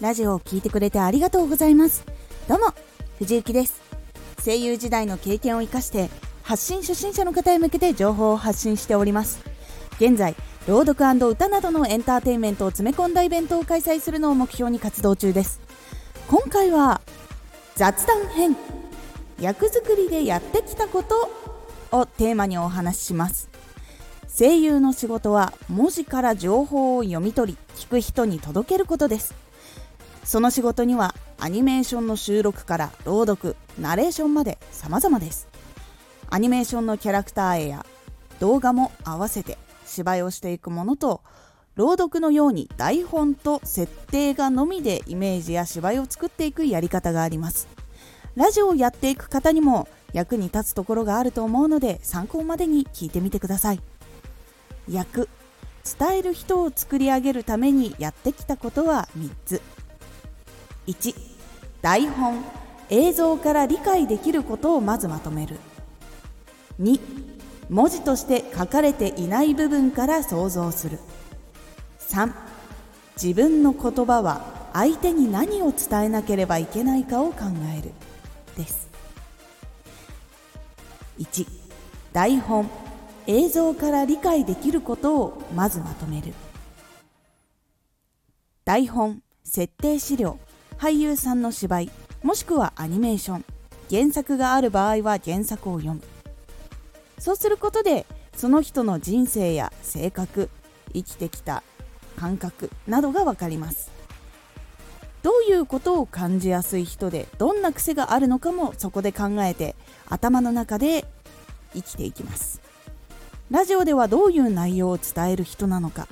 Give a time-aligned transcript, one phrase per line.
[0.00, 2.06] ラジオを聴いてくれてありがとうございます。
[2.48, 2.72] どうも
[3.18, 3.82] 藤幸です。
[4.42, 6.08] 声優時代の経験を生かして
[6.42, 9.40] 発信初心者の方へ向けて情報を発信しております。
[9.96, 10.34] 現在
[10.66, 10.94] 朗読
[11.28, 15.60] 歌などのエンターテインメントを詰め込んだイベントを開催するのを目標に活動中です。
[16.28, 17.02] 今回は
[17.74, 18.56] 雑談編。
[19.38, 21.30] 役作りでやってきたこと
[21.92, 23.50] をテーマにお話しします。
[24.38, 29.49] 声優の仕事は文字から情報を読み取り聞く人に届けることです。
[30.30, 35.48] その仕事にはアニメーションの収録から朗読ナレーションまで様々です。
[36.28, 37.84] アニメーションのキャラクター絵や
[38.38, 41.20] 動画も合わせて芝居をしていくものと
[41.74, 47.66] 朗読のように台本と設定がのみでイメージや芝居を作っていくやり方があります。
[48.36, 53.80] ラジオをやっていく方にも役に立つところがあると思うので参考までに聞いてみてください。
[54.88, 55.28] 役
[55.98, 59.60] 伝える人を作り上げるためにやってきたことは3つ。
[60.86, 61.14] 1
[61.82, 62.44] 台本
[62.88, 65.56] 映像から理解できることをまずまとめる。
[66.80, 67.00] 2
[67.68, 70.98] 文字として書かれていない部分から想像する。
[72.00, 72.32] 3
[73.22, 77.44] 自分の言葉は相手に何を伝えなければいけないかを考
[77.78, 77.92] える。
[78.56, 78.88] です。
[81.18, 81.46] 1
[82.12, 82.68] 台本
[83.26, 86.34] 映像から理解できることをまずまとめる。
[88.64, 90.38] 台本設定資料。
[90.80, 91.90] 俳優さんの芝居
[92.22, 93.44] もしくはアニメーション
[93.90, 96.00] 原作がある場合は原作を読む。
[97.18, 100.48] そうすることでその人の人生や性格
[100.94, 101.62] 生きてきた
[102.16, 103.90] 感覚などが分かります。
[105.22, 109.76] どういうことを感じやすい人でどんな癖があるのかもそこで考えて
[110.08, 111.04] 頭の中で
[111.74, 112.62] 生きていきます。
[113.50, 116.08] ラジオではどういう内容を伝える人なのか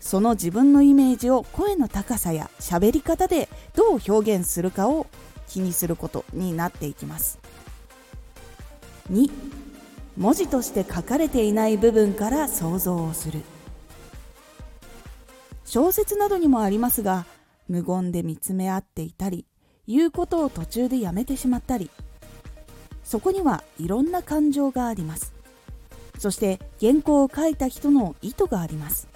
[0.00, 5.06] その自分のイメージを声の高さや喋り方でどう表現するかを
[5.48, 7.38] 気にすることになっていきます。
[9.10, 9.30] 2
[10.16, 13.42] 文字として書かれていない部分から想像をする。
[15.64, 17.26] 小説などにもありますが
[17.68, 19.44] 無言で見つめ合っていたり
[19.86, 21.90] 言うことを途中でやめてしまったり。
[23.04, 25.32] そこにはいろんな感情があります。
[26.18, 29.06] そして原稿を書いた人の意図があります。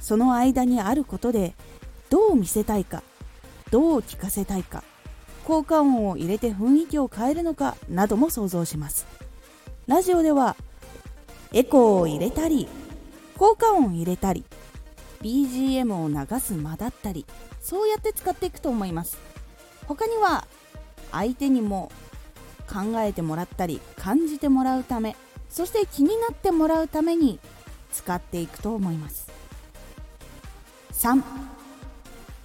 [0.00, 1.54] その間にあることで
[2.08, 3.02] どう見せたいか
[3.70, 4.82] どう聞かせたいか
[5.44, 9.06] 効果音を入れて雰囲気を変えるのかなども想像します。
[9.86, 10.56] ラジオでは
[11.52, 12.68] エコーを入れたり
[13.36, 14.44] 効果音を入れたり
[15.22, 17.26] BGM を流す間だったり
[17.60, 19.18] そうやって使っていくと思います。
[19.86, 20.46] 他には
[21.10, 21.90] 相手にも
[22.68, 25.16] 考えてもらったり感じてもらうため
[25.48, 27.40] そして気になってもらうために
[27.90, 29.19] 使っていくと思います。
[31.00, 31.22] 3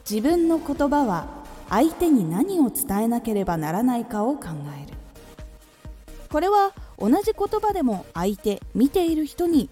[0.09, 1.27] 自分の言葉は
[1.67, 4.45] 相手に何を伝えなければならないかを考
[4.81, 4.97] える。
[6.29, 9.69] これは同じ言葉でも相手見ている人に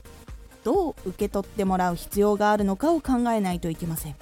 [0.66, 4.16] どう受け取ってもらう必要があるのかを考えないといけません。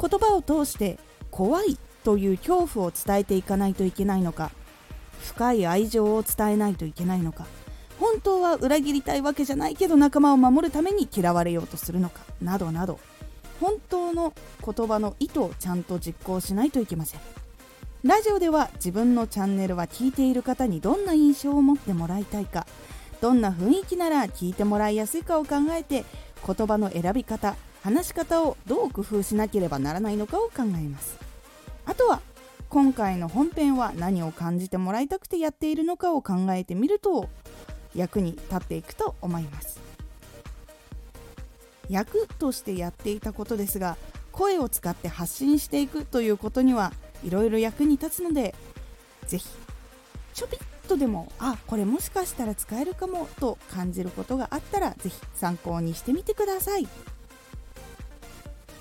[0.00, 0.98] 言葉を通して
[1.30, 4.52] 怖いという恐怖を伝えていかないといけないのか。
[5.20, 7.44] 深い愛情を伝えないといけないのか。
[8.00, 12.22] 本当は裏切りたいわけじゃないけど仲間を守るために嫌われようとするのか。
[12.40, 12.98] などなど。
[13.60, 14.32] 本当の
[14.64, 17.20] 言葉の意図をちゃんと実行しないといけません。
[18.02, 22.66] ラジオでは自分のチャンネルは聞いている方にどんな印象を持ってもらいたいか
[23.20, 26.04] どんな雰囲気なら聞いてもらいやすいかを考えて
[26.46, 31.18] 言葉の選び方話し方をどう工夫しなければならないのかを考えます。
[31.84, 32.20] あとは
[32.68, 37.28] 今回の本編は何を感じてもらいたくてやっているのかを考えてみると
[37.94, 39.85] 役に立っていくと思います。
[41.88, 43.96] 役としてやっていたことですが
[44.32, 46.92] 声を使って発信していくということには
[47.24, 48.54] いろいろ役に立つので
[49.26, 49.46] 是非
[50.34, 56.86] ちょびっとでもあこれもしかしたら使えるかもと感じることがあったら是非参考にしてみてください。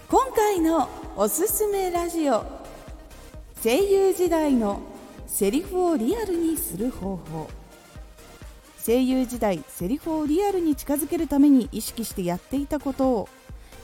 [0.07, 2.45] 今回のおすすめラジオ
[3.63, 4.81] 声優時代の
[5.25, 7.49] セリフをリアルにする方法。
[8.85, 13.29] 声優時代セリフをリアルに近づけるために意識してやっていたことを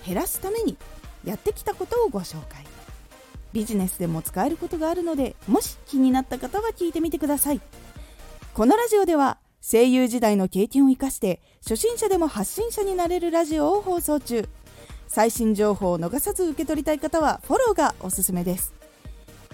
[0.05, 0.77] 減らすために
[1.25, 2.63] やってきたことをご紹介。
[3.51, 7.61] ビジネスでも使えることがあるのでもし気になった方は聞いてみてください。
[8.53, 14.47] このラジオでは声優時代の経験を生かして初心者でも発信者になれるラジオを放送中。
[15.07, 18.71] 最新情報を逃さず受け取りたい方はフォローがおすすめです。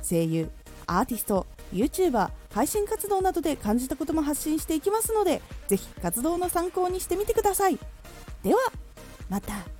[0.07, 0.49] 声優
[0.87, 7.77] アーティスト YouTuber 配信活動などで感じたことも発信していきますのでぜひ活動の参考にしてみてください。
[8.41, 8.59] では
[9.29, 9.76] また。